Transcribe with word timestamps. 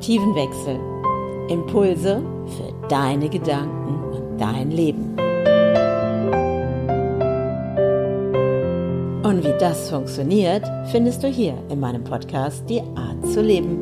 Perspektivenwechsel. 0.00 0.80
Impulse 1.50 2.22
für 2.56 2.88
deine 2.88 3.28
Gedanken 3.28 4.02
und 4.12 4.40
dein 4.40 4.70
Leben. 4.70 5.14
Und 9.22 9.44
wie 9.44 9.58
das 9.58 9.90
funktioniert, 9.90 10.64
findest 10.90 11.22
du 11.22 11.28
hier 11.28 11.54
in 11.68 11.80
meinem 11.80 12.02
Podcast 12.02 12.64
Die 12.70 12.80
Art 12.80 13.26
zu 13.30 13.42
leben. 13.42 13.78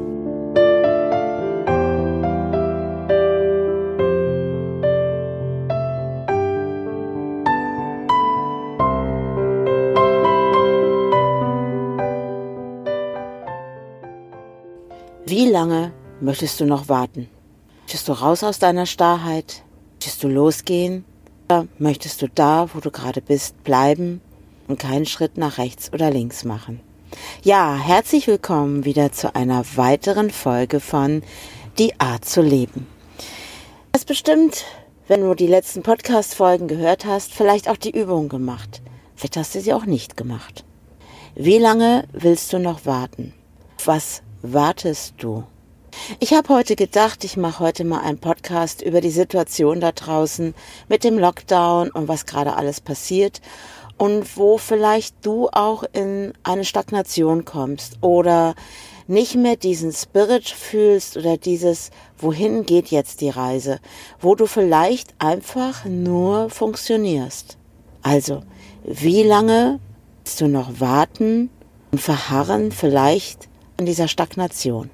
Wie 15.26 15.50
lange 15.50 15.92
möchtest 16.20 16.60
du 16.60 16.64
noch 16.64 16.88
warten? 16.88 17.28
Möchtest 17.82 18.08
du 18.08 18.12
raus 18.12 18.42
aus 18.42 18.58
deiner 18.58 18.86
Starrheit? 18.86 19.62
Möchtest 19.94 20.22
du 20.22 20.28
losgehen? 20.28 21.04
Oder 21.48 21.66
möchtest 21.78 22.22
du 22.22 22.28
da, 22.28 22.68
wo 22.74 22.80
du 22.80 22.90
gerade 22.90 23.22
bist, 23.22 23.62
bleiben 23.64 24.20
und 24.66 24.78
keinen 24.78 25.06
Schritt 25.06 25.38
nach 25.38 25.58
rechts 25.58 25.92
oder 25.92 26.10
links 26.10 26.44
machen? 26.44 26.80
Ja, 27.42 27.76
herzlich 27.76 28.26
willkommen 28.26 28.84
wieder 28.84 29.12
zu 29.12 29.34
einer 29.34 29.64
weiteren 29.76 30.30
Folge 30.30 30.80
von 30.80 31.22
Die 31.78 31.98
Art 32.00 32.24
zu 32.24 32.42
leben. 32.42 32.86
Du 33.16 33.24
hast 33.94 34.06
bestimmt, 34.06 34.66
wenn 35.06 35.22
du 35.22 35.34
die 35.34 35.46
letzten 35.46 35.82
Podcast-Folgen 35.82 36.68
gehört 36.68 37.06
hast, 37.06 37.32
vielleicht 37.32 37.68
auch 37.68 37.78
die 37.78 37.98
Übung 37.98 38.28
gemacht. 38.28 38.82
Vielleicht 39.16 39.38
hast 39.38 39.54
du 39.54 39.60
sie 39.60 39.72
auch 39.72 39.86
nicht 39.86 40.16
gemacht. 40.16 40.64
Wie 41.34 41.58
lange 41.58 42.04
willst 42.12 42.52
du 42.52 42.58
noch 42.58 42.84
warten? 42.84 43.32
Was 43.84 44.22
wartest 44.42 45.14
du? 45.18 45.44
Ich 46.20 46.32
habe 46.32 46.48
heute 46.48 46.76
gedacht, 46.76 47.24
ich 47.24 47.36
mache 47.36 47.60
heute 47.60 47.84
mal 47.84 48.00
einen 48.00 48.18
Podcast 48.18 48.82
über 48.82 49.00
die 49.00 49.10
Situation 49.10 49.80
da 49.80 49.92
draußen 49.92 50.54
mit 50.88 51.04
dem 51.04 51.18
Lockdown 51.18 51.90
und 51.90 52.08
was 52.08 52.26
gerade 52.26 52.56
alles 52.56 52.80
passiert 52.80 53.40
und 53.96 54.36
wo 54.36 54.58
vielleicht 54.58 55.14
du 55.26 55.48
auch 55.52 55.84
in 55.92 56.32
eine 56.42 56.64
Stagnation 56.64 57.44
kommst 57.44 57.98
oder 58.00 58.54
nicht 59.06 59.34
mehr 59.34 59.56
diesen 59.56 59.92
Spirit 59.92 60.48
fühlst 60.48 61.16
oder 61.16 61.36
dieses, 61.36 61.90
wohin 62.18 62.64
geht 62.66 62.88
jetzt 62.88 63.20
die 63.20 63.30
Reise, 63.30 63.80
wo 64.20 64.34
du 64.34 64.46
vielleicht 64.46 65.14
einfach 65.18 65.84
nur 65.84 66.50
funktionierst. 66.50 67.56
Also, 68.02 68.42
wie 68.84 69.22
lange 69.22 69.80
willst 70.24 70.40
du 70.42 70.48
noch 70.48 70.78
warten 70.78 71.48
und 71.90 72.00
verharren 72.00 72.70
vielleicht 72.70 73.48
in 73.78 73.86
dieser 73.86 74.08
Stagnation. 74.08 74.90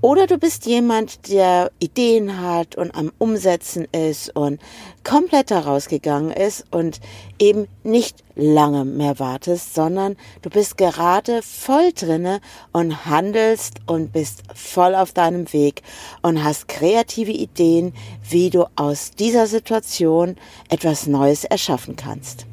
Oder 0.00 0.26
du 0.26 0.38
bist 0.38 0.66
jemand, 0.66 1.28
der 1.28 1.70
Ideen 1.78 2.40
hat 2.40 2.76
und 2.76 2.94
am 2.94 3.12
Umsetzen 3.18 3.86
ist 3.92 4.34
und 4.36 4.60
komplett 5.04 5.50
herausgegangen 5.50 6.30
ist 6.30 6.64
und 6.70 7.00
eben 7.38 7.66
nicht 7.82 8.24
lange 8.34 8.84
mehr 8.84 9.18
wartest, 9.18 9.74
sondern 9.74 10.16
du 10.42 10.50
bist 10.50 10.76
gerade 10.76 11.42
voll 11.42 11.92
drinne 11.92 12.40
und 12.72 13.06
handelst 13.06 13.80
und 13.86 14.12
bist 14.12 14.42
voll 14.54 14.94
auf 14.94 15.12
deinem 15.12 15.52
Weg 15.52 15.82
und 16.22 16.44
hast 16.44 16.68
kreative 16.68 17.32
Ideen, 17.32 17.94
wie 18.28 18.50
du 18.50 18.66
aus 18.76 19.12
dieser 19.12 19.46
Situation 19.46 20.36
etwas 20.68 21.06
Neues 21.06 21.44
erschaffen 21.44 21.96
kannst. 21.96 22.46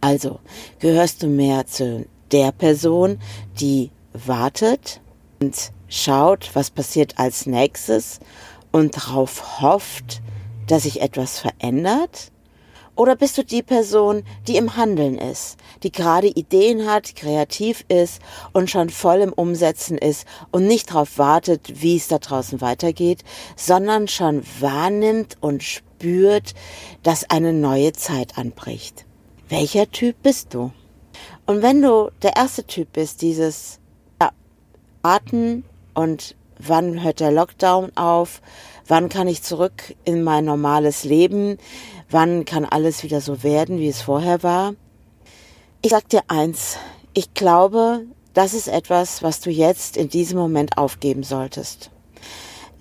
Also 0.00 0.40
gehörst 0.80 1.22
du 1.22 1.28
mehr 1.28 1.66
zu 1.66 2.04
der 2.30 2.52
Person, 2.52 3.18
die 3.58 3.90
wartet 4.12 5.00
und 5.40 5.70
schaut, 5.88 6.50
was 6.54 6.70
passiert 6.70 7.18
als 7.18 7.46
nächstes 7.46 8.20
und 8.72 8.96
darauf 8.96 9.60
hofft, 9.60 10.20
dass 10.66 10.84
sich 10.84 11.00
etwas 11.00 11.38
verändert? 11.38 12.30
Oder 12.96 13.16
bist 13.16 13.36
du 13.38 13.44
die 13.44 13.62
Person, 13.62 14.22
die 14.46 14.56
im 14.56 14.76
Handeln 14.76 15.18
ist, 15.18 15.56
die 15.82 15.90
gerade 15.90 16.28
Ideen 16.28 16.86
hat, 16.88 17.16
kreativ 17.16 17.84
ist 17.88 18.20
und 18.52 18.70
schon 18.70 18.88
voll 18.88 19.20
im 19.20 19.32
Umsetzen 19.32 19.98
ist 19.98 20.26
und 20.52 20.68
nicht 20.68 20.90
darauf 20.90 21.18
wartet, 21.18 21.82
wie 21.82 21.96
es 21.96 22.06
da 22.06 22.18
draußen 22.18 22.60
weitergeht, 22.60 23.24
sondern 23.56 24.06
schon 24.06 24.44
wahrnimmt 24.60 25.36
und 25.40 25.64
spürt, 25.64 26.54
dass 27.02 27.28
eine 27.28 27.52
neue 27.52 27.92
Zeit 27.92 28.38
anbricht? 28.38 29.06
Welcher 29.48 29.90
Typ 29.90 30.16
bist 30.22 30.54
du? 30.54 30.70
Und 31.46 31.62
wenn 31.62 31.82
du 31.82 32.10
der 32.22 32.36
erste 32.36 32.64
Typ 32.64 32.92
bist, 32.92 33.22
dieses 33.22 33.80
ja, 34.20 34.30
Warten 35.02 35.64
und 35.94 36.36
wann 36.58 37.02
hört 37.02 37.20
der 37.20 37.32
Lockdown 37.32 37.96
auf, 37.96 38.40
wann 38.86 39.08
kann 39.08 39.28
ich 39.28 39.42
zurück 39.42 39.94
in 40.04 40.22
mein 40.22 40.44
normales 40.44 41.04
Leben, 41.04 41.58
wann 42.10 42.44
kann 42.44 42.64
alles 42.64 43.02
wieder 43.02 43.20
so 43.20 43.42
werden, 43.42 43.78
wie 43.78 43.88
es 43.88 44.02
vorher 44.02 44.42
war. 44.42 44.74
Ich 45.82 45.90
sag 45.90 46.08
dir 46.08 46.22
eins, 46.28 46.76
ich 47.12 47.34
glaube, 47.34 48.06
das 48.32 48.54
ist 48.54 48.68
etwas, 48.68 49.22
was 49.22 49.40
du 49.40 49.50
jetzt 49.50 49.96
in 49.96 50.08
diesem 50.08 50.38
Moment 50.38 50.76
aufgeben 50.76 51.22
solltest. 51.22 51.90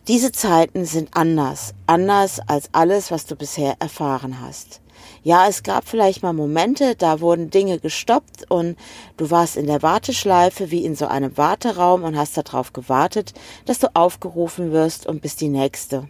Diese 0.08 0.32
Zeiten 0.32 0.86
sind 0.86 1.16
anders, 1.16 1.74
anders 1.88 2.40
als 2.48 2.70
alles, 2.74 3.12
was 3.12 3.26
du 3.26 3.36
bisher 3.36 3.76
erfahren 3.80 4.42
hast. 4.42 4.82
Ja, 5.24 5.48
es 5.48 5.64
gab 5.64 5.88
vielleicht 5.88 6.24
mal 6.24 6.34
Momente, 6.34 6.96
da 6.96 7.22
wurden 7.22 7.50
Dinge 7.50 7.80
gestoppt 7.80 8.50
und 8.50 8.78
du 9.18 9.32
warst 9.32 9.56
in 9.56 9.68
der 9.68 9.82
Warteschleife 9.82 10.72
wie 10.72 10.86
in 10.86 10.96
so 10.96 11.08
einem 11.08 11.38
Warteraum 11.38 12.04
und 12.04 12.18
hast 12.18 12.38
darauf 12.38 12.74
gewartet, 12.74 13.34
dass 13.66 13.80
du 13.80 13.96
aufgerufen 13.96 14.72
wirst 14.72 15.08
und 15.08 15.22
bist 15.22 15.42
die 15.42 15.50
Nächste. 15.50 16.10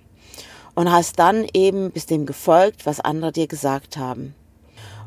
Und 0.75 0.91
hast 0.91 1.19
dann 1.19 1.45
eben 1.53 1.91
bis 1.91 2.07
dem 2.07 2.25
gefolgt, 2.25 2.85
was 2.85 2.99
andere 2.99 3.31
dir 3.31 3.47
gesagt 3.47 3.97
haben. 3.97 4.33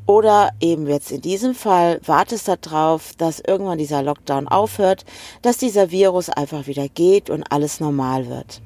Oder 0.07 0.51
eben 0.61 0.87
jetzt 0.87 1.11
in 1.11 1.21
diesem 1.21 1.55
Fall 1.55 2.01
wartest 2.07 2.49
darauf, 2.49 3.15
dass 3.19 3.41
irgendwann 3.41 3.79
dieser 3.79 4.03
Lockdown 4.03 4.47
aufhört, 4.47 5.05
dass 5.43 5.59
dieser 5.59 5.91
Virus 5.91 6.31
einfach 6.31 6.69
wieder 6.69 6.89
geht 6.89 7.29
und 7.29 7.43
alles 7.51 7.81
normal 7.81 8.29
wird. 8.29 8.61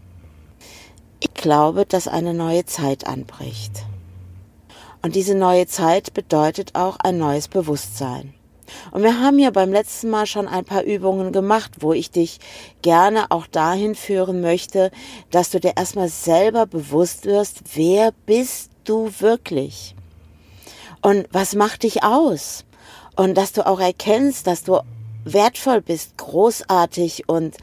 Ich 1.20 1.32
glaube, 1.32 1.86
dass 1.86 2.08
eine 2.08 2.34
neue 2.34 2.66
Zeit 2.66 3.06
anbricht. 3.06 3.84
Und 5.02 5.14
diese 5.14 5.34
neue 5.34 5.66
Zeit 5.66 6.12
bedeutet 6.14 6.74
auch 6.74 6.98
ein 7.02 7.18
neues 7.18 7.48
Bewusstsein. 7.48 8.34
Und 8.92 9.02
wir 9.02 9.20
haben 9.20 9.38
ja 9.38 9.50
beim 9.50 9.72
letzten 9.72 10.10
Mal 10.10 10.26
schon 10.26 10.46
ein 10.46 10.64
paar 10.64 10.84
Übungen 10.84 11.32
gemacht, 11.32 11.72
wo 11.80 11.92
ich 11.92 12.10
dich 12.10 12.38
gerne 12.82 13.30
auch 13.30 13.46
dahin 13.46 13.94
führen 13.94 14.40
möchte, 14.40 14.90
dass 15.30 15.50
du 15.50 15.60
dir 15.60 15.72
erstmal 15.76 16.08
selber 16.08 16.66
bewusst 16.66 17.24
wirst, 17.24 17.62
wer 17.74 18.12
bist 18.26 18.70
du 18.84 19.10
wirklich? 19.18 19.94
Und 21.02 21.26
was 21.32 21.54
macht 21.54 21.82
dich 21.82 22.02
aus? 22.02 22.64
Und 23.16 23.36
dass 23.36 23.52
du 23.52 23.66
auch 23.66 23.80
erkennst, 23.80 24.46
dass 24.46 24.62
du 24.62 24.80
wertvoll 25.24 25.80
bist, 25.80 26.16
großartig 26.16 27.28
und 27.28 27.56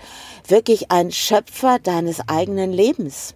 wirklich 0.47 0.91
ein 0.91 1.11
Schöpfer 1.11 1.79
deines 1.79 2.27
eigenen 2.27 2.71
Lebens. 2.71 3.33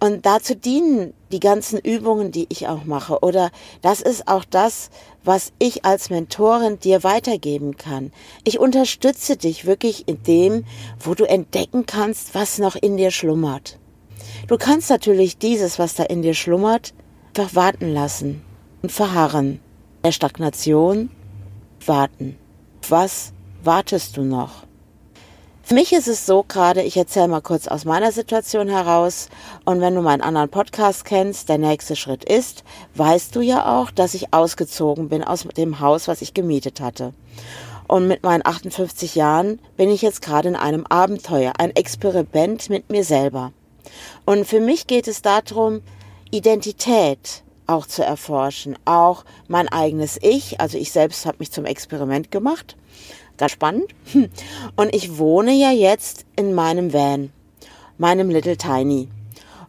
Und 0.00 0.26
dazu 0.26 0.54
dienen 0.54 1.14
die 1.32 1.40
ganzen 1.40 1.78
Übungen, 1.78 2.32
die 2.32 2.46
ich 2.48 2.68
auch 2.68 2.84
mache. 2.84 3.20
Oder 3.20 3.50
das 3.82 4.00
ist 4.00 4.28
auch 4.28 4.44
das, 4.44 4.90
was 5.24 5.52
ich 5.58 5.84
als 5.84 6.10
Mentorin 6.10 6.78
dir 6.78 7.04
weitergeben 7.04 7.76
kann. 7.76 8.12
Ich 8.44 8.58
unterstütze 8.58 9.36
dich 9.36 9.64
wirklich 9.66 10.08
in 10.08 10.22
dem, 10.22 10.64
wo 11.00 11.14
du 11.14 11.24
entdecken 11.24 11.86
kannst, 11.86 12.34
was 12.34 12.58
noch 12.58 12.76
in 12.76 12.96
dir 12.96 13.10
schlummert. 13.10 13.78
Du 14.48 14.56
kannst 14.56 14.90
natürlich 14.90 15.38
dieses, 15.38 15.78
was 15.78 15.94
da 15.94 16.04
in 16.04 16.22
dir 16.22 16.34
schlummert, 16.34 16.94
einfach 17.36 17.54
warten 17.54 17.92
lassen 17.92 18.42
und 18.82 18.92
verharren. 18.92 19.60
Der 20.04 20.12
Stagnation 20.12 21.10
warten. 21.84 22.36
Was 22.88 23.32
wartest 23.62 24.16
du 24.16 24.22
noch? 24.22 24.65
Für 25.68 25.74
mich 25.74 25.92
ist 25.92 26.06
es 26.06 26.26
so 26.26 26.44
gerade, 26.46 26.80
ich 26.80 26.96
erzähle 26.96 27.26
mal 27.26 27.40
kurz 27.40 27.66
aus 27.66 27.84
meiner 27.84 28.12
Situation 28.12 28.68
heraus. 28.68 29.28
Und 29.64 29.80
wenn 29.80 29.96
du 29.96 30.00
meinen 30.00 30.20
anderen 30.20 30.48
Podcast 30.48 31.04
kennst, 31.04 31.48
der 31.48 31.58
nächste 31.58 31.96
Schritt 31.96 32.22
ist, 32.22 32.62
weißt 32.94 33.34
du 33.34 33.40
ja 33.40 33.76
auch, 33.76 33.90
dass 33.90 34.14
ich 34.14 34.32
ausgezogen 34.32 35.08
bin 35.08 35.24
aus 35.24 35.42
dem 35.56 35.80
Haus, 35.80 36.06
was 36.06 36.22
ich 36.22 36.34
gemietet 36.34 36.80
hatte. 36.80 37.14
Und 37.88 38.06
mit 38.06 38.22
meinen 38.22 38.46
58 38.46 39.16
Jahren 39.16 39.58
bin 39.76 39.90
ich 39.90 40.02
jetzt 40.02 40.22
gerade 40.22 40.50
in 40.50 40.54
einem 40.54 40.86
Abenteuer, 40.86 41.54
ein 41.58 41.74
Experiment 41.74 42.70
mit 42.70 42.88
mir 42.88 43.02
selber. 43.02 43.52
Und 44.24 44.46
für 44.46 44.60
mich 44.60 44.86
geht 44.86 45.08
es 45.08 45.20
darum, 45.20 45.82
Identität 46.30 47.42
auch 47.66 47.88
zu 47.88 48.04
erforschen, 48.04 48.78
auch 48.84 49.24
mein 49.48 49.68
eigenes 49.68 50.16
Ich. 50.22 50.60
Also 50.60 50.78
ich 50.78 50.92
selbst 50.92 51.26
habe 51.26 51.38
mich 51.40 51.50
zum 51.50 51.64
Experiment 51.64 52.30
gemacht 52.30 52.76
Ganz 53.36 53.52
spannend. 53.52 53.86
Und 54.76 54.94
ich 54.94 55.18
wohne 55.18 55.52
ja 55.52 55.70
jetzt 55.70 56.24
in 56.36 56.54
meinem 56.54 56.92
Van, 56.92 57.32
meinem 57.98 58.30
Little 58.30 58.56
Tiny. 58.56 59.08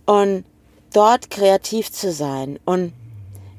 Und 0.06 0.46
dort 0.94 1.30
kreativ 1.30 1.92
zu 1.92 2.12
sein. 2.12 2.60
Und 2.66 2.94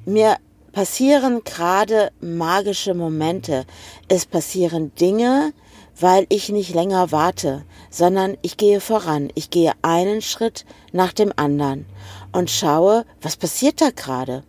mir 0.05 0.37
passieren 0.73 1.43
gerade 1.45 2.11
magische 2.21 2.95
Momente. 2.95 3.65
Es 4.09 4.27
passieren 4.27 4.95
Dinge, 4.95 5.53
weil 6.01 6.27
ich 6.29 6.49
nicht 6.51 6.75
länger 6.75 7.11
warte, 7.13 7.65
sondern 7.91 8.37
ich 8.43 8.57
gehe 8.57 8.81
voran. 8.81 9.31
Ich 9.35 9.51
gehe 9.51 9.73
einen 9.83 10.23
Schritt 10.23 10.65
nach 10.93 11.13
dem 11.13 11.33
anderen 11.37 11.87
und 12.33 12.51
schaue, 12.51 13.05
was 13.21 13.37
passiert 13.37 13.81
da 13.81 13.91
gerade. 13.91 14.45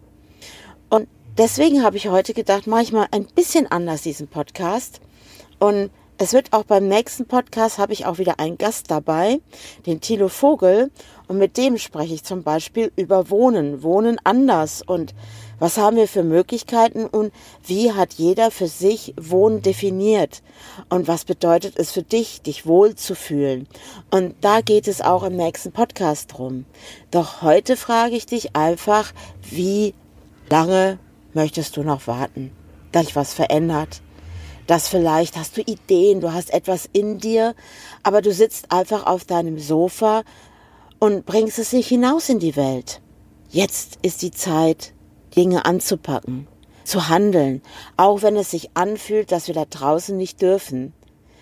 Und 0.90 1.08
deswegen 1.38 1.84
habe 1.84 1.98
ich 1.98 2.10
heute 2.10 2.34
gedacht, 2.34 2.68
mache 2.68 2.84
ich 2.84 2.92
mal 2.92 3.08
ein 3.12 3.26
bisschen 3.26 3.68
anders 3.68 4.02
diesen 4.04 4.28
Podcast. 4.28 5.02
Und 5.60 5.92
es 6.22 6.34
wird 6.34 6.52
auch 6.52 6.64
beim 6.64 6.90
nächsten 6.90 7.28
Podcast 7.28 7.78
habe 7.78 7.94
ich 7.94 8.06
auch 8.06 8.18
wieder 8.18 8.42
einen 8.42 8.58
Gast 8.58 8.92
dabei, 8.92 9.40
den 9.86 10.02
Thilo 10.02 10.28
Vogel. 10.28 10.92
Und 11.30 11.38
mit 11.38 11.56
dem 11.56 11.78
spreche 11.78 12.14
ich 12.14 12.26
zum 12.26 12.44
Beispiel 12.44 12.92
über 12.98 13.30
Wohnen, 13.30 13.84
Wohnen 13.84 14.20
anders 14.26 14.82
und 14.82 15.14
was 15.60 15.78
haben 15.78 15.98
wir 15.98 16.08
für 16.08 16.24
Möglichkeiten 16.24 17.06
und 17.06 17.34
wie 17.66 17.92
hat 17.92 18.14
jeder 18.14 18.50
für 18.50 18.68
sich 18.68 19.14
Wohnen 19.20 19.62
definiert? 19.62 20.42
Und 20.88 21.08
was 21.08 21.26
bedeutet 21.26 21.78
es 21.78 21.92
für 21.92 22.04
dich, 22.04 22.42
dich 22.42 22.66
wohl 22.66 22.96
zu 22.96 23.14
fühlen? 23.14 23.68
Und 24.10 24.36
da 24.42 24.62
geht 24.62 24.88
es 24.88 25.02
auch 25.02 25.24
im 25.24 25.36
nächsten 25.36 25.72
Podcast 25.72 26.34
drum. 26.34 26.66
Doch 27.12 27.42
heute 27.42 27.76
frage 27.76 28.16
ich 28.16 28.26
dich 28.26 28.56
einfach, 28.56 29.14
wie 29.42 29.94
lange 30.50 30.98
möchtest 31.34 31.76
du 31.78 31.84
noch 31.84 32.08
warten, 32.08 32.52
dass 32.94 33.06
sich 33.06 33.16
was 33.16 33.34
verändert? 33.34 34.02
Dass 34.70 34.88
vielleicht 34.88 35.36
hast 35.36 35.58
du 35.58 35.62
Ideen, 35.62 36.22
du 36.22 36.32
hast 36.32 36.54
etwas 36.54 36.88
in 36.94 37.18
dir, 37.18 37.56
aber 38.04 38.22
du 38.22 38.32
sitzt 38.32 38.72
einfach 38.72 39.08
auf 39.08 39.26
deinem 39.26 39.58
Sofa 39.58 40.22
und 41.00 41.26
bringst 41.26 41.58
es 41.58 41.74
nicht 41.74 41.88
hinaus 41.88 42.30
in 42.30 42.38
die 42.38 42.56
Welt. 42.56 43.02
Jetzt 43.50 43.98
ist 44.04 44.22
die 44.22 44.30
Zeit, 44.30 44.94
Dinge 45.36 45.66
anzupacken, 45.66 46.48
zu 46.84 47.10
handeln, 47.10 47.64
auch 47.98 48.22
wenn 48.22 48.36
es 48.36 48.52
sich 48.52 48.70
anfühlt, 48.76 49.32
dass 49.32 49.48
wir 49.48 49.56
da 49.56 49.66
draußen 49.66 50.16
nicht 50.16 50.40
dürfen, 50.40 50.94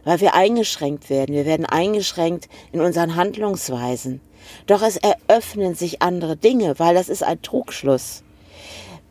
weil 0.06 0.22
wir 0.22 0.34
eingeschränkt 0.34 1.10
werden. 1.10 1.36
Wir 1.36 1.46
werden 1.46 1.66
eingeschränkt 1.66 2.48
in 2.72 2.80
unseren 2.80 3.18
Handlungsweisen. 3.18 4.22
Doch 4.68 4.82
es 4.82 4.96
eröffnen 4.96 5.76
sich 5.76 6.02
andere 6.02 6.38
Dinge, 6.38 6.80
weil 6.80 6.96
das 6.96 7.10
ist 7.10 7.24
ein 7.24 7.42
Trugschluss. 7.42 8.24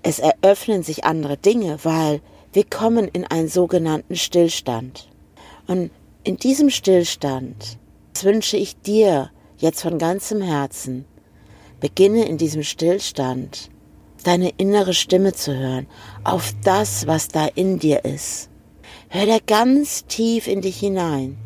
Es 0.03 0.21
eröffnen 0.21 0.83
sich 0.83 1.05
andere 1.05 1.37
Dinge, 1.37 1.81
weil 1.83 2.23
wir 2.57 2.65
kommen 2.65 3.07
in 3.09 3.27
einen 3.27 3.49
sogenannten 3.49 4.17
Stillstand. 4.17 5.11
Und 5.67 5.91
in 6.25 6.39
diesem 6.39 6.71
Stillstand 6.71 7.77
wünsche 8.23 8.57
ich 8.57 8.81
dir 8.81 9.31
jetzt 9.59 9.83
von 9.83 9.99
ganzem 9.99 10.41
Herzen, 10.41 11.05
beginne 11.81 12.25
in 12.25 12.39
diesem 12.39 12.63
Stillstand 12.63 13.69
deine 14.25 14.49
innere 14.57 14.95
Stimme 14.95 15.35
zu 15.35 15.55
hören, 15.55 15.87
auf 16.25 16.55
das, 16.65 17.07
was 17.07 17.29
da 17.29 17.45
in 17.45 17.79
dir 17.79 18.07
ist. 18.07 18.49
Hör 19.11 19.27
da 19.27 19.37
ganz 19.47 20.07
tief 20.07 20.47
in 20.47 20.63
dich 20.63 20.79
hinein. 20.79 21.37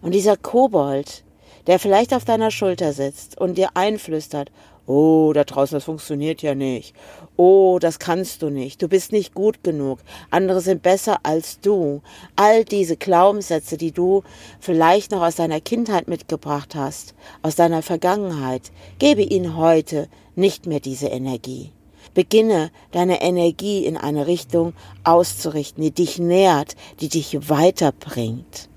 Und 0.00 0.14
dieser 0.14 0.38
Kobold, 0.38 1.24
der 1.66 1.78
vielleicht 1.78 2.14
auf 2.14 2.24
deiner 2.24 2.50
Schulter 2.50 2.94
sitzt 2.94 3.38
und 3.38 3.58
dir 3.58 3.68
einflüstert, 3.74 4.50
oh, 4.86 5.32
da 5.34 5.44
draußen, 5.44 5.76
das 5.76 5.84
funktioniert 5.84 6.42
ja 6.42 6.54
nicht. 6.54 6.94
Oh, 7.36 7.78
das 7.80 7.98
kannst 7.98 8.42
du 8.42 8.50
nicht. 8.50 8.80
Du 8.82 8.88
bist 8.88 9.12
nicht 9.12 9.34
gut 9.34 9.62
genug. 9.62 9.98
Andere 10.30 10.60
sind 10.60 10.82
besser 10.82 11.18
als 11.22 11.60
du. 11.60 12.02
All 12.34 12.64
diese 12.64 12.96
Glaubenssätze, 12.96 13.76
die 13.76 13.92
du 13.92 14.22
vielleicht 14.60 15.10
noch 15.10 15.22
aus 15.22 15.36
deiner 15.36 15.60
Kindheit 15.60 16.08
mitgebracht 16.08 16.74
hast, 16.74 17.14
aus 17.42 17.56
deiner 17.56 17.82
Vergangenheit, 17.82 18.72
gebe 18.98 19.22
ihnen 19.22 19.56
heute 19.56 20.08
nicht 20.34 20.66
mehr 20.66 20.80
diese 20.80 21.08
Energie. 21.08 21.72
Beginne 22.14 22.70
deine 22.92 23.20
Energie 23.20 23.84
in 23.84 23.96
eine 23.96 24.26
Richtung 24.26 24.72
auszurichten, 25.04 25.82
die 25.82 25.90
dich 25.90 26.18
nährt, 26.18 26.76
die 27.00 27.08
dich 27.08 27.50
weiterbringt. 27.50 28.70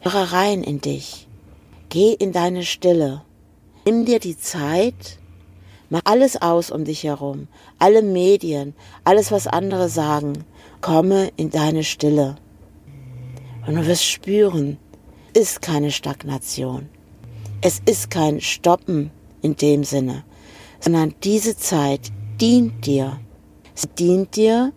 Höre 0.00 0.32
rein 0.32 0.62
in 0.62 0.80
dich. 0.80 1.26
Geh 1.88 2.12
in 2.12 2.32
deine 2.32 2.64
Stille. 2.64 3.22
Nimm 3.88 4.04
dir 4.04 4.18
die 4.18 4.36
Zeit, 4.36 5.18
mach 5.88 6.02
alles 6.04 6.36
aus 6.42 6.70
um 6.70 6.84
dich 6.84 7.04
herum, 7.04 7.48
alle 7.78 8.02
Medien, 8.02 8.74
alles, 9.02 9.32
was 9.32 9.46
andere 9.46 9.88
sagen. 9.88 10.44
Komme 10.82 11.30
in 11.38 11.48
deine 11.48 11.82
Stille. 11.84 12.36
Und 13.66 13.76
du 13.76 13.86
wirst 13.86 14.04
spüren, 14.04 14.76
ist 15.32 15.62
keine 15.62 15.90
Stagnation. 15.90 16.90
Es 17.62 17.80
ist 17.86 18.10
kein 18.10 18.42
Stoppen 18.42 19.10
in 19.40 19.56
dem 19.56 19.84
Sinne, 19.84 20.22
sondern 20.80 21.14
diese 21.24 21.56
Zeit 21.56 22.12
dient 22.42 22.84
dir. 22.84 23.18
Sie 23.74 23.88
dient 23.98 24.36
dir, 24.36 24.74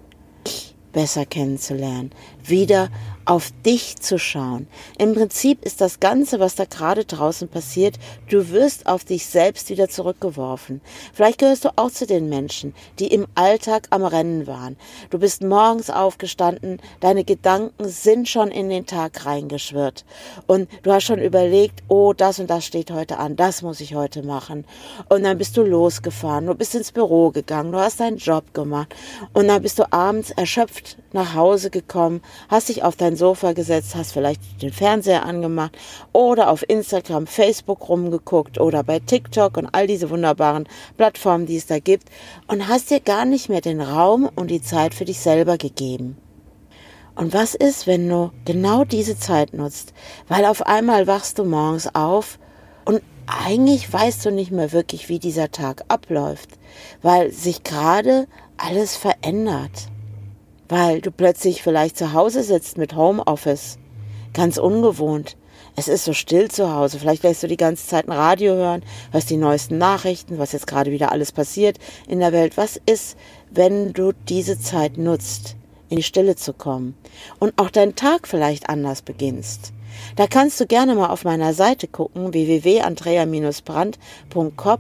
dich 0.48 0.74
besser 0.94 1.26
kennenzulernen, 1.26 2.12
wieder 2.46 2.90
auf 3.26 3.52
dich 3.66 3.98
zu 3.98 4.18
schauen. 4.18 4.68
Im 4.98 5.14
Prinzip 5.14 5.64
ist 5.64 5.82
das 5.82 6.00
Ganze, 6.00 6.40
was 6.40 6.56
da 6.56 6.66
gerade 6.66 7.06
draußen 7.06 7.48
passiert, 7.48 7.98
du 8.30 8.50
wirst 8.50 8.88
auf 8.88 9.04
dich 9.04 9.26
selbst 9.26 9.70
wieder 9.70 9.90
zurückgeworfen. 9.90 10.82
Vielleicht 11.14 11.40
gehörst 11.40 11.66
du 11.66 11.70
auch 11.76 11.92
zu 11.92 12.06
den 12.06 12.30
Menschen, 12.30 12.74
die 13.00 13.08
im 13.08 13.28
Alltag 13.36 13.88
am 13.90 14.04
Rennen 14.04 14.48
waren. 14.48 14.78
Du 15.10 15.20
bist 15.20 15.44
morgens 15.44 15.90
aufgestanden, 15.90 16.80
deine 17.00 17.24
Gedanken 17.24 17.88
sind 17.88 18.28
schon 18.28 18.50
in 18.50 18.70
den 18.70 18.86
Tag 18.86 19.26
reingeschwirrt 19.26 20.06
und 20.48 20.70
du 20.84 20.92
hast 20.92 21.04
schon 21.04 21.20
überlegt, 21.20 21.84
oh, 21.88 22.14
das 22.14 22.40
und 22.40 22.50
das 22.50 22.66
steht 22.66 22.92
heute 22.92 23.18
an, 23.18 23.36
das 23.36 23.62
muss 23.62 23.82
ich 23.82 23.96
heute 23.96 24.24
machen. 24.24 24.66
Und 25.10 25.24
dann 25.24 25.38
bist 25.38 25.58
du 25.58 25.64
losgefahren, 25.64 26.48
du 26.48 26.56
bist 26.56 26.76
ins 26.76 26.92
Büro 26.92 27.32
gegangen, 27.32 27.72
du 27.72 27.80
hast 27.80 28.00
deinen 28.00 28.18
Job 28.18 28.54
gemacht 28.54 28.94
und 29.34 29.48
dann 29.48 29.62
bist 29.62 29.80
du 29.80 29.92
abends 29.92 30.32
erschöpft 30.32 30.98
nach 31.14 31.36
Hause 31.36 31.70
gekommen, 31.70 32.22
hast 32.50 32.70
dich 32.70 32.84
auf 32.84 32.96
dein 32.96 33.16
Sofa 33.16 33.54
gesetzt, 33.54 33.96
hast 33.96 34.14
vielleicht 34.14 34.62
den 34.62 34.72
Fernseher 34.72 35.26
angemacht 35.26 35.78
oder 36.14 36.50
auf 36.50 36.68
Instagram, 36.68 37.28
Facebook 37.28 37.90
rumgeguckt 37.90 38.60
oder 38.60 38.84
bei 38.84 39.00
TikTok 39.00 39.58
und 39.58 39.68
all 39.72 39.88
diese 39.88 40.10
wunderbaren 40.10 40.68
Plattformen, 40.98 41.46
die 41.46 41.58
es 41.58 41.66
da 41.66 41.80
gibt 41.80 42.10
und 42.48 42.68
hast 42.68 42.90
dir 42.90 43.00
gar 43.00 43.26
nicht 43.26 43.50
mehr 43.50 43.62
den 43.62 43.82
Raum 43.82 44.30
und 44.36 44.50
die 44.50 44.62
Zeit 44.62 44.94
für 44.94 45.06
dich 45.06 45.20
selber 45.20 45.58
gegeben. 45.58 46.18
Und 47.16 47.34
was 47.34 47.56
ist, 47.56 47.88
wenn 47.88 48.08
du 48.08 48.32
genau 48.46 48.86
diese 48.86 49.18
Zeit 49.18 49.54
nutzt? 49.54 49.94
Weil 50.28 50.46
auf 50.46 50.66
einmal 50.66 51.08
wachst 51.08 51.40
du 51.40 51.44
morgens 51.44 51.94
auf 51.94 52.40
und 52.86 53.02
eigentlich 53.28 53.92
weißt 53.92 54.26
du 54.26 54.32
nicht 54.32 54.52
mehr 54.52 54.72
wirklich, 54.72 55.10
wie 55.10 55.20
dieser 55.20 55.52
Tag 55.52 55.84
abläuft, 55.88 56.50
weil 57.02 57.32
sich 57.32 57.64
gerade 57.64 58.28
alles 58.58 58.96
verändert 58.96 59.90
weil 60.72 61.02
du 61.02 61.12
plötzlich 61.12 61.62
vielleicht 61.62 61.98
zu 61.98 62.14
Hause 62.14 62.44
sitzt 62.44 62.78
mit 62.78 62.96
Homeoffice. 62.96 63.78
Ganz 64.34 64.58
ungewohnt. 64.58 65.36
Es 65.76 65.90
ist 65.90 66.06
so 66.06 66.14
still 66.14 66.50
zu 66.50 66.74
Hause. 66.74 66.98
Vielleicht 66.98 67.24
lässt 67.24 67.44
du 67.44 67.48
die 67.48 67.58
ganze 67.58 67.86
Zeit 67.86 68.08
ein 68.08 68.14
Radio 68.14 68.54
hören, 68.54 68.82
hörst 69.12 69.30
die 69.30 69.36
neuesten 69.36 69.78
Nachrichten, 69.78 70.40
was 70.40 70.54
jetzt 70.54 70.68
gerade 70.68 70.92
wieder 70.92 71.12
alles 71.12 71.34
passiert 71.34 71.78
in 72.08 72.22
der 72.22 72.32
Welt. 72.32 72.56
Was 72.56 72.80
ist, 72.86 73.18
wenn 73.50 73.92
du 73.92 74.14
diese 74.30 74.62
Zeit 74.62 74.98
nutzt, 74.98 75.58
in 75.90 75.98
die 75.98 76.04
Stille 76.04 76.38
zu 76.38 76.54
kommen 76.54 76.96
und 77.40 77.52
auch 77.58 77.70
deinen 77.70 77.98
Tag 77.98 78.26
vielleicht 78.26 78.70
anders 78.70 79.02
beginnst? 79.02 79.74
Da 80.16 80.26
kannst 80.26 80.58
du 80.62 80.66
gerne 80.66 80.96
mal 80.96 81.10
auf 81.10 81.26
meiner 81.26 81.54
Seite 81.54 81.90
gucken, 81.90 82.34
www.andrea-brandt.com. 82.34 84.80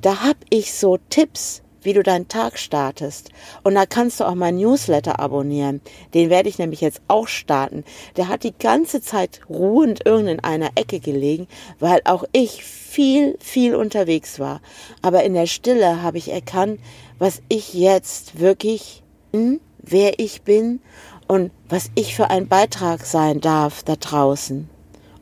Da 0.00 0.24
hab 0.24 0.36
ich 0.50 0.74
so 0.74 0.98
Tipps, 1.10 1.62
wie 1.82 1.92
du 1.92 2.02
deinen 2.02 2.28
Tag 2.28 2.58
startest. 2.58 3.30
Und 3.62 3.74
da 3.74 3.86
kannst 3.86 4.20
du 4.20 4.24
auch 4.24 4.34
mein 4.34 4.56
Newsletter 4.56 5.18
abonnieren. 5.20 5.80
Den 6.14 6.30
werde 6.30 6.48
ich 6.48 6.58
nämlich 6.58 6.80
jetzt 6.80 7.00
auch 7.08 7.28
starten. 7.28 7.84
Der 8.16 8.28
hat 8.28 8.44
die 8.44 8.54
ganze 8.56 9.00
Zeit 9.00 9.40
ruhend 9.48 10.04
irgend 10.06 10.28
in 10.28 10.40
einer 10.40 10.70
Ecke 10.74 11.00
gelegen, 11.00 11.46
weil 11.78 12.00
auch 12.04 12.24
ich 12.32 12.64
viel, 12.64 13.36
viel 13.40 13.74
unterwegs 13.74 14.38
war. 14.38 14.60
Aber 15.02 15.24
in 15.24 15.34
der 15.34 15.46
Stille 15.46 16.02
habe 16.02 16.18
ich 16.18 16.30
erkannt, 16.32 16.80
was 17.18 17.42
ich 17.48 17.74
jetzt 17.74 18.40
wirklich 18.40 19.02
bin, 19.32 19.60
wer 19.78 20.18
ich 20.18 20.42
bin 20.42 20.80
und 21.26 21.50
was 21.68 21.90
ich 21.94 22.14
für 22.14 22.30
ein 22.30 22.48
Beitrag 22.48 23.04
sein 23.04 23.40
darf 23.40 23.82
da 23.82 23.96
draußen. 23.96 24.68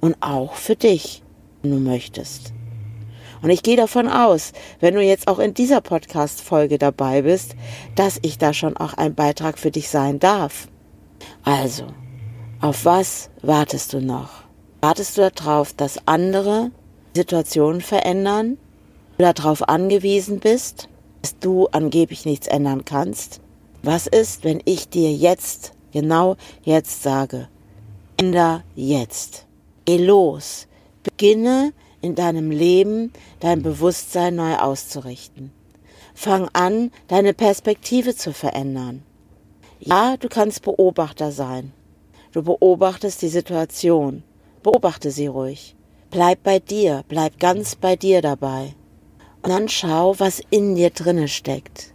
Und 0.01 0.17
auch 0.21 0.55
für 0.55 0.77
dich, 0.77 1.23
wenn 1.63 1.73
du 1.73 1.79
möchtest. 1.79 2.53
Und 3.47 3.53
ich 3.53 3.63
gehe 3.63 3.77
davon 3.77 4.09
aus, 4.09 4.53
wenn 4.81 4.95
du 4.95 5.01
jetzt 5.01 5.29
auch 5.29 5.39
in 5.39 5.55
dieser 5.55 5.81
Podcast-Folge 5.81 6.79
dabei 6.79 7.23
bist, 7.23 7.55
dass 7.95 8.19
ich 8.23 8.39
da 8.39 8.53
schon 8.53 8.77
auch 8.77 8.95
ein 8.95 9.15
Beitrag 9.15 9.57
für 9.57 9.71
dich 9.71 9.89
sein 9.89 10.19
darf. 10.19 10.67
Also, 11.45 11.87
auf 12.61 12.85
was 12.85 13.31
wartest 13.43 13.93
du 13.93 14.01
noch? 14.01 14.31
Wartest 14.81 15.17
du 15.17 15.31
darauf, 15.31 15.73
dass 15.73 16.09
andere 16.09 16.73
Situationen 17.15 17.83
verändern? 17.83 18.59
Du 19.17 19.33
darauf 19.33 19.69
angewiesen 19.69 20.41
bist, 20.41 20.89
dass 21.23 21.39
du 21.39 21.69
angeblich 21.69 22.25
nichts 22.25 22.49
ändern 22.49 22.85
kannst? 22.85 23.41
Was 23.85 24.09
ist, 24.09 24.43
wenn 24.43 24.61
ich 24.65 24.89
dir 24.89 25.13
jetzt, 25.13 25.73
genau 25.93 26.35
jetzt 26.65 27.05
sage, 27.05 27.47
änder 28.17 28.65
jetzt. 28.75 29.47
Geh 29.85 29.99
los. 29.99 30.67
Beginne 31.05 31.73
in 32.07 32.15
deinem 32.15 32.51
Leben 32.51 33.13
dein 33.41 33.63
Bewusstsein 33.63 34.37
neu 34.37 34.57
auszurichten. 34.57 35.51
Fang 36.15 36.49
an, 36.53 36.93
deine 37.09 37.35
Perspektive 37.35 38.15
zu 38.15 38.33
verändern. 38.33 39.03
Ja, 39.81 40.17
du 40.17 40.29
kannst 40.29 40.63
Beobachter 40.63 41.33
sein. 41.33 41.73
Du 42.33 42.43
beobachtest 42.43 43.21
die 43.23 43.29
Situation. 43.29 44.23
Beobachte 44.63 45.11
sie 45.11 45.27
ruhig. 45.27 45.75
Bleib 46.11 46.43
bei 46.43 46.59
dir, 46.61 47.05
bleib 47.09 47.39
ganz 47.39 47.77
bei 47.77 47.97
dir 47.97 48.23
dabei. 48.23 48.75
Und 49.43 49.51
dann 49.51 49.69
schau, 49.69 50.19
was 50.19 50.41
in 50.51 50.75
dir 50.75 50.91
drinne 50.91 51.29
steckt. 51.29 51.93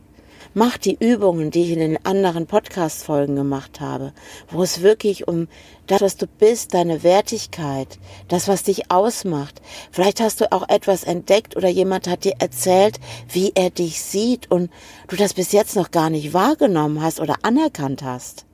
Mach 0.53 0.77
die 0.77 0.97
Übungen, 0.99 1.49
die 1.49 1.63
ich 1.63 1.69
in 1.69 1.79
den 1.79 2.05
anderen 2.05 2.45
Podcast-Folgen 2.45 3.37
gemacht 3.37 3.79
habe, 3.79 4.11
wo 4.49 4.61
es 4.61 4.81
wirklich 4.81 5.25
um 5.25 5.47
das, 5.87 6.01
was 6.01 6.17
du 6.17 6.27
bist, 6.27 6.73
deine 6.73 7.03
Wertigkeit, 7.03 7.99
das, 8.27 8.49
was 8.49 8.63
dich 8.63 8.91
ausmacht. 8.91 9.61
Vielleicht 9.91 10.19
hast 10.19 10.41
du 10.41 10.51
auch 10.51 10.67
etwas 10.67 11.05
entdeckt 11.05 11.55
oder 11.55 11.69
jemand 11.69 12.09
hat 12.09 12.25
dir 12.25 12.33
erzählt, 12.39 12.99
wie 13.29 13.53
er 13.55 13.69
dich 13.69 14.01
sieht 14.01 14.51
und 14.51 14.69
du 15.07 15.15
das 15.15 15.33
bis 15.33 15.53
jetzt 15.53 15.77
noch 15.77 15.89
gar 15.89 16.09
nicht 16.09 16.33
wahrgenommen 16.33 17.01
hast 17.01 17.21
oder 17.21 17.37
anerkannt 17.43 18.03
hast. 18.03 18.45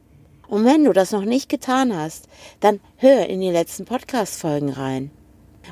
Und 0.48 0.66
wenn 0.66 0.84
du 0.84 0.94
das 0.94 1.12
noch 1.12 1.25
nicht 1.25 1.50
getan 1.50 1.98
hast, 1.98 2.27
dann 2.60 2.80
hör 2.98 3.25
in 3.25 3.42
die 3.42 3.50
letzten 3.50 3.86
Podcast-Folgen 3.86 4.70
rein. 4.70 5.10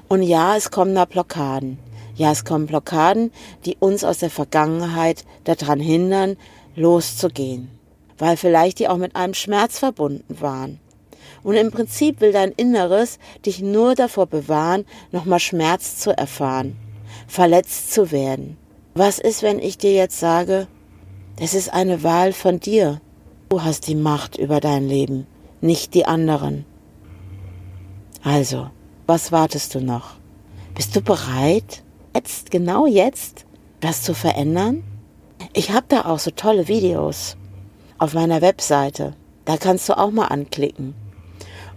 Und 0.07 0.23
ja, 0.23 0.57
es 0.57 0.71
kommen 0.71 0.95
da 0.95 1.05
Blockaden. 1.05 1.77
Ja, 2.15 2.31
es 2.31 2.45
kommen 2.45 2.65
Blockaden, 2.65 3.31
die 3.65 3.75
uns 3.79 4.03
aus 4.03 4.19
der 4.19 4.29
Vergangenheit 4.29 5.25
daran 5.43 5.79
hindern, 5.79 6.37
loszugehen, 6.75 7.69
weil 8.17 8.37
vielleicht 8.37 8.79
die 8.79 8.87
auch 8.87 8.97
mit 8.97 9.15
einem 9.15 9.33
Schmerz 9.33 9.79
verbunden 9.79 10.39
waren. 10.39 10.79
Und 11.43 11.55
im 11.55 11.71
Prinzip 11.71 12.21
will 12.21 12.31
dein 12.31 12.51
Inneres 12.53 13.19
dich 13.45 13.61
nur 13.61 13.95
davor 13.95 14.25
bewahren, 14.25 14.85
nochmal 15.11 15.39
Schmerz 15.39 15.97
zu 15.97 16.17
erfahren, 16.17 16.75
verletzt 17.27 17.93
zu 17.93 18.11
werden. 18.11 18.57
Was 18.95 19.19
ist, 19.19 19.43
wenn 19.43 19.59
ich 19.59 19.77
dir 19.77 19.93
jetzt 19.93 20.19
sage, 20.19 20.67
es 21.37 21.53
ist 21.53 21.73
eine 21.73 22.01
Wahl 22.01 22.31
von 22.31 22.61
dir. 22.61 23.01
Du 23.49 23.61
hast 23.61 23.87
die 23.87 23.95
Macht 23.95 24.37
über 24.37 24.61
dein 24.61 24.87
Leben, 24.87 25.27
nicht 25.59 25.93
die 25.93 26.05
anderen. 26.05 26.65
Also, 28.23 28.69
was 29.05 29.31
wartest 29.31 29.75
du 29.75 29.81
noch? 29.81 30.15
Bist 30.73 30.95
du 30.95 31.01
bereit, 31.01 31.83
jetzt, 32.15 32.49
genau 32.49 32.85
jetzt, 32.85 33.45
das 33.81 34.01
zu 34.01 34.13
verändern? 34.13 34.83
Ich 35.53 35.71
habe 35.71 35.85
da 35.89 36.05
auch 36.05 36.19
so 36.19 36.31
tolle 36.31 36.67
Videos 36.67 37.37
auf 37.97 38.13
meiner 38.13 38.41
Webseite. 38.41 39.13
Da 39.43 39.57
kannst 39.57 39.87
du 39.89 39.97
auch 39.97 40.11
mal 40.11 40.27
anklicken. 40.27 40.95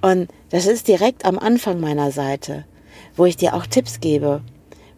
Und 0.01 0.29
das 0.51 0.67
ist 0.67 0.89
direkt 0.89 1.25
am 1.25 1.39
Anfang 1.39 1.81
meiner 1.81 2.13
Seite, 2.13 2.65
wo 3.17 3.27
ich 3.27 3.37
dir 3.37 3.55
auch 3.55 3.67
Tipps 3.67 4.01
gebe, 4.01 4.43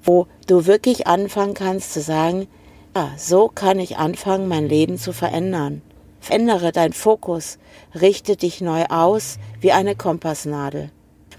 wo 0.02 0.26
du 0.46 0.66
wirklich 0.66 1.06
anfangen 1.06 1.54
kannst 1.54 1.94
zu 1.94 2.02
sagen, 2.02 2.46
ja, 2.94 3.10
so 3.16 3.48
kann 3.48 3.78
ich 3.78 3.96
anfangen, 3.96 4.46
mein 4.46 4.68
Leben 4.68 4.98
zu 4.98 5.12
verändern. 5.12 5.80
Verändere 6.20 6.70
deinen 6.70 6.92
Fokus, 6.92 7.58
richte 7.98 8.36
dich 8.36 8.60
neu 8.60 8.84
aus 8.90 9.38
wie 9.60 9.72
eine 9.72 9.96
Kompassnadel. 9.96 10.90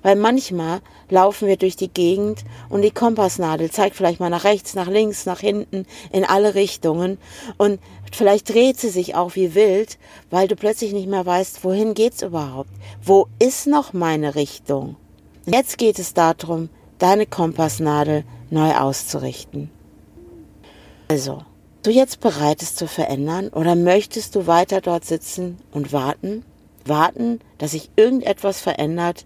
Weil 0.02 0.16
manchmal 0.16 0.82
laufen 1.10 1.48
wir 1.48 1.58
durch 1.58 1.76
die 1.76 1.90
Gegend 1.90 2.44
und 2.70 2.82
die 2.82 2.92
Kompassnadel 2.92 3.70
zeigt 3.70 3.96
vielleicht 3.96 4.20
mal 4.20 4.30
nach 4.30 4.44
rechts, 4.44 4.74
nach 4.74 4.88
links, 4.88 5.26
nach 5.26 5.40
hinten, 5.40 5.86
in 6.12 6.26
alle 6.26 6.56
Richtungen 6.56 7.18
und 7.58 7.80
vielleicht 8.12 8.50
dreht 8.50 8.80
sie 8.80 8.90
sich 8.90 9.16
auch 9.16 9.36
wie 9.36 9.54
wild, 9.54 9.98
weil 10.30 10.48
du 10.48 10.56
plötzlich 10.56 10.94
nicht 10.94 11.08
mehr 11.08 11.26
weißt, 11.26 11.64
wohin 11.64 11.94
geht's 11.94 12.22
überhaupt? 12.22 12.72
Wo 13.04 13.28
ist 13.40 13.68
noch 13.68 13.94
meine 13.94 14.36
Richtung? 14.36 14.96
Jetzt 15.46 15.78
geht 15.78 16.00
es 16.00 16.14
darum, 16.14 16.70
deine 17.00 17.26
Kompassnadel 17.26 18.24
neu 18.52 18.76
auszurichten. 18.76 19.70
Also, 21.08 21.44
du 21.84 21.90
jetzt 21.90 22.20
bereit 22.20 22.62
es 22.62 22.76
zu 22.76 22.88
verändern 22.88 23.50
oder 23.50 23.76
möchtest 23.76 24.36
du 24.36 24.48
weiter 24.48 24.82
dort 24.82 25.06
sitzen 25.06 25.58
und 25.72 25.92
warten? 25.92 26.46
Warten, 26.86 27.40
dass 27.58 27.72
sich 27.72 27.90
irgendetwas 27.96 28.62
verändert, 28.62 29.26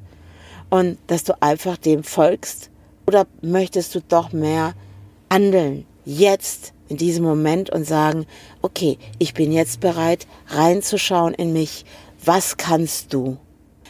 und 0.75 0.97
dass 1.07 1.23
du 1.23 1.41
einfach 1.41 1.77
dem 1.77 2.03
folgst? 2.03 2.69
Oder 3.07 3.27
möchtest 3.41 3.95
du 3.95 4.01
doch 4.01 4.31
mehr 4.31 4.73
handeln, 5.31 5.85
jetzt, 6.05 6.73
in 6.87 6.97
diesem 6.97 7.23
Moment 7.23 7.69
und 7.71 7.85
sagen, 7.85 8.25
okay, 8.61 8.97
ich 9.17 9.33
bin 9.33 9.51
jetzt 9.51 9.79
bereit, 9.79 10.27
reinzuschauen 10.47 11.33
in 11.33 11.51
mich, 11.51 11.85
was 12.23 12.57
kannst 12.57 13.13
du? 13.13 13.37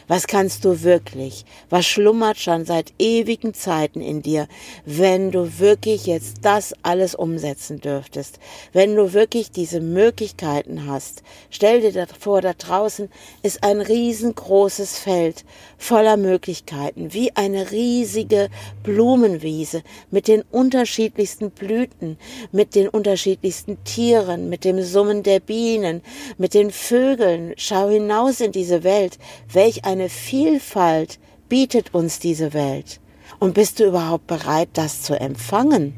Was 0.08 0.28
kannst 0.28 0.64
du 0.64 0.84
wirklich? 0.84 1.44
Was 1.68 1.84
schlummert 1.84 2.38
schon 2.38 2.64
seit 2.64 2.92
ewigen 3.00 3.54
Zeiten 3.54 4.00
in 4.00 4.22
dir, 4.22 4.46
wenn 4.84 5.32
du 5.32 5.58
wirklich 5.58 6.06
jetzt 6.06 6.38
das 6.42 6.74
alles 6.84 7.16
umsetzen 7.16 7.80
dürftest? 7.80 8.38
Wenn 8.72 8.94
du 8.94 9.12
wirklich 9.14 9.50
diese 9.50 9.80
Möglichkeiten 9.80 10.86
hast? 10.86 11.24
Stell 11.50 11.80
dir 11.80 12.06
vor, 12.20 12.40
da 12.40 12.52
draußen 12.52 13.08
ist 13.42 13.64
ein 13.64 13.80
riesengroßes 13.80 14.96
Feld 14.96 15.44
voller 15.76 16.16
Möglichkeiten, 16.16 17.12
wie 17.12 17.34
eine 17.34 17.72
riesige 17.72 18.48
Blumenwiese 18.84 19.82
mit 20.12 20.28
den 20.28 20.42
unterschiedlichsten 20.52 21.50
Blüten, 21.50 22.16
mit 22.52 22.76
den 22.76 22.88
unterschiedlichsten 22.88 23.82
Tieren, 23.82 24.48
mit 24.50 24.64
dem 24.64 24.80
Summen 24.82 25.24
der 25.24 25.40
Bienen, 25.40 26.00
mit 26.38 26.54
den 26.54 26.70
Vögeln. 26.70 27.54
Schau 27.56 27.88
hinaus 27.88 28.40
in 28.40 28.52
diese 28.52 28.84
Welt. 28.84 29.18
Welch 29.52 29.84
ein 29.84 29.95
eine 29.96 30.10
Vielfalt 30.10 31.18
bietet 31.48 31.94
uns 31.94 32.18
diese 32.18 32.52
Welt. 32.52 33.00
Und 33.38 33.54
bist 33.54 33.80
du 33.80 33.86
überhaupt 33.86 34.26
bereit, 34.26 34.68
das 34.74 35.02
zu 35.02 35.18
empfangen? 35.18 35.94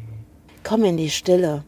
Komm 0.63 0.85
in 0.85 0.97
die 0.97 1.11
Stille 1.11 1.65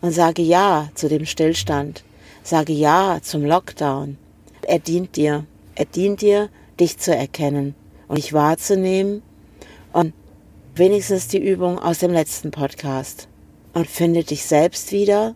und 0.00 0.12
sage 0.12 0.42
Ja 0.42 0.90
zu 0.94 1.08
dem 1.08 1.24
Stillstand. 1.24 2.04
Sage 2.42 2.72
Ja 2.72 3.20
zum 3.22 3.44
Lockdown. 3.44 4.18
Er 4.62 4.78
dient 4.78 5.16
dir. 5.16 5.46
Er 5.74 5.86
dient 5.86 6.20
dir, 6.20 6.50
dich 6.78 6.98
zu 6.98 7.14
erkennen 7.16 7.74
und 8.06 8.18
dich 8.18 8.32
wahrzunehmen 8.32 9.22
und 9.92 10.12
wenigstens 10.74 11.28
die 11.28 11.42
Übung 11.42 11.78
aus 11.78 12.00
dem 12.00 12.12
letzten 12.12 12.50
Podcast. 12.50 13.28
Und 13.72 13.86
finde 13.86 14.22
dich 14.22 14.44
selbst 14.44 14.92
wieder 14.92 15.34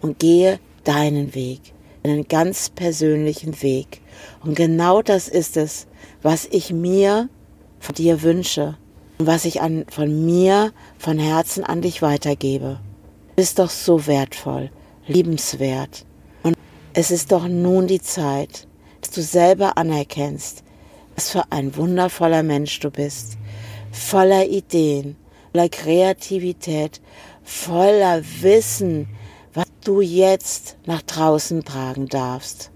und 0.00 0.18
gehe 0.18 0.58
deinen 0.84 1.34
Weg, 1.34 1.60
einen 2.02 2.26
ganz 2.26 2.70
persönlichen 2.70 3.60
Weg. 3.60 4.00
Und 4.44 4.54
genau 4.54 5.02
das 5.02 5.28
ist 5.28 5.56
es, 5.56 5.86
was 6.22 6.46
ich 6.50 6.72
mir 6.72 7.28
von 7.78 7.94
dir 7.94 8.22
wünsche 8.22 8.76
und 9.18 9.26
was 9.26 9.44
ich 9.44 9.60
an, 9.60 9.86
von 9.90 10.24
mir 10.24 10.72
von 10.98 11.18
Herzen 11.18 11.64
an 11.64 11.82
dich 11.82 12.02
weitergebe. 12.02 12.80
Du 13.28 13.34
bist 13.36 13.58
doch 13.58 13.70
so 13.70 14.06
wertvoll, 14.06 14.70
liebenswert. 15.06 16.04
Und 16.42 16.56
es 16.94 17.10
ist 17.10 17.32
doch 17.32 17.48
nun 17.48 17.86
die 17.86 18.00
Zeit, 18.00 18.66
dass 19.00 19.10
du 19.10 19.22
selber 19.22 19.76
anerkennst, 19.76 20.64
was 21.14 21.30
für 21.30 21.44
ein 21.50 21.76
wundervoller 21.76 22.42
Mensch 22.42 22.80
du 22.80 22.90
bist, 22.90 23.36
voller 23.92 24.46
Ideen, 24.46 25.16
voller 25.52 25.68
Kreativität, 25.68 27.00
voller 27.42 28.22
Wissen, 28.40 29.08
was 29.54 29.66
du 29.84 30.00
jetzt 30.00 30.76
nach 30.84 31.02
draußen 31.02 31.64
tragen 31.64 32.08
darfst. 32.08 32.70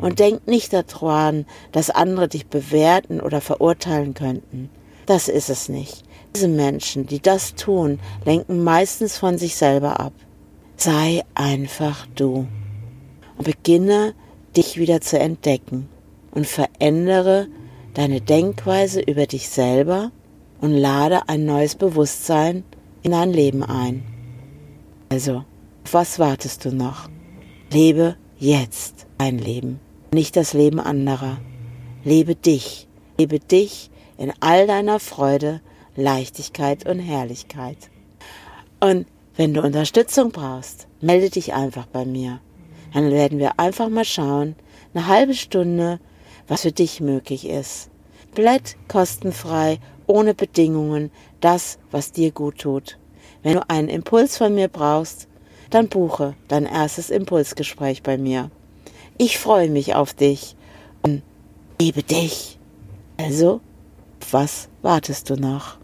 Und 0.00 0.20
denk 0.20 0.46
nicht 0.46 0.72
daran, 0.72 1.46
dass 1.72 1.90
andere 1.90 2.28
dich 2.28 2.46
bewerten 2.46 3.20
oder 3.20 3.40
verurteilen 3.40 4.14
könnten. 4.14 4.70
Das 5.06 5.28
ist 5.28 5.50
es 5.50 5.68
nicht. 5.68 6.04
Diese 6.34 6.48
Menschen, 6.48 7.06
die 7.06 7.20
das 7.20 7.54
tun, 7.54 7.98
lenken 8.24 8.62
meistens 8.62 9.16
von 9.16 9.38
sich 9.38 9.56
selber 9.56 9.98
ab. 10.00 10.12
Sei 10.76 11.24
einfach 11.34 12.06
du 12.14 12.46
und 13.36 13.44
beginne 13.44 14.14
dich 14.56 14.76
wieder 14.76 15.00
zu 15.00 15.18
entdecken 15.18 15.88
und 16.30 16.46
verändere 16.46 17.48
deine 17.94 18.20
Denkweise 18.20 19.00
über 19.00 19.26
dich 19.26 19.48
selber 19.48 20.12
und 20.60 20.72
lade 20.72 21.28
ein 21.28 21.44
neues 21.46 21.74
Bewusstsein 21.74 22.62
in 23.02 23.12
dein 23.12 23.32
Leben 23.32 23.64
ein. 23.64 24.04
Also, 25.08 25.44
auf 25.84 25.94
was 25.94 26.18
wartest 26.18 26.64
du 26.64 26.70
noch? 26.70 27.08
Lebe 27.72 28.16
jetzt 28.38 29.06
ein 29.16 29.38
Leben 29.38 29.80
nicht 30.12 30.36
das 30.36 30.52
Leben 30.52 30.80
anderer. 30.80 31.38
Lebe 32.04 32.34
dich, 32.34 32.88
lebe 33.18 33.38
dich 33.38 33.90
in 34.16 34.32
all 34.40 34.66
deiner 34.66 35.00
Freude, 35.00 35.60
Leichtigkeit 35.96 36.88
und 36.88 36.98
Herrlichkeit. 36.98 37.76
Und 38.80 39.06
wenn 39.36 39.54
du 39.54 39.62
Unterstützung 39.62 40.30
brauchst, 40.30 40.88
melde 41.00 41.30
dich 41.30 41.54
einfach 41.54 41.86
bei 41.86 42.04
mir. 42.04 42.40
Dann 42.92 43.10
werden 43.10 43.38
wir 43.38 43.58
einfach 43.60 43.88
mal 43.88 44.04
schauen, 44.04 44.56
eine 44.94 45.06
halbe 45.06 45.34
Stunde, 45.34 46.00
was 46.46 46.62
für 46.62 46.72
dich 46.72 47.00
möglich 47.00 47.46
ist. 47.46 47.90
Komplett 48.38 48.76
kostenfrei, 48.86 49.80
ohne 50.06 50.32
Bedingungen, 50.32 51.10
das, 51.40 51.78
was 51.90 52.12
dir 52.12 52.30
gut 52.30 52.58
tut. 52.58 52.96
Wenn 53.42 53.54
du 53.54 53.68
einen 53.68 53.88
Impuls 53.88 54.38
von 54.38 54.54
mir 54.54 54.68
brauchst, 54.68 55.26
dann 55.70 55.88
buche 55.88 56.34
dein 56.46 56.64
erstes 56.64 57.10
Impulsgespräch 57.10 58.04
bei 58.04 58.16
mir. 58.16 58.50
Ich 59.20 59.38
freue 59.38 59.68
mich 59.68 59.96
auf 59.96 60.14
dich 60.14 60.54
und 61.02 61.22
liebe 61.80 62.04
dich. 62.04 62.56
Also, 63.16 63.60
was 64.30 64.68
wartest 64.80 65.28
du 65.28 65.34
noch? 65.34 65.76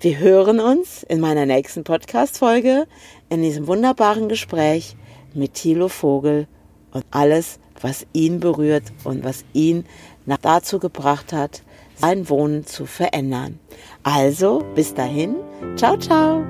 Wir 0.00 0.18
hören 0.18 0.60
uns 0.60 1.02
in 1.02 1.20
meiner 1.20 1.46
nächsten 1.46 1.84
Podcast-Folge 1.84 2.86
in 3.30 3.40
diesem 3.40 3.66
wunderbaren 3.66 4.28
Gespräch 4.28 4.94
mit 5.32 5.54
Thilo 5.54 5.88
Vogel 5.88 6.48
und 6.92 7.06
alles, 7.10 7.60
was 7.80 8.06
ihn 8.12 8.40
berührt 8.40 8.84
und 9.04 9.24
was 9.24 9.46
ihn 9.54 9.86
dazu 10.42 10.78
gebracht 10.78 11.32
hat, 11.32 11.62
sein 11.96 12.28
Wohnen 12.28 12.66
zu 12.66 12.84
verändern. 12.84 13.58
Also, 14.02 14.62
bis 14.74 14.92
dahin, 14.92 15.36
ciao, 15.76 15.96
ciao. 15.96 16.44